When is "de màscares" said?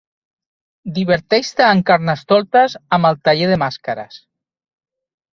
3.53-4.17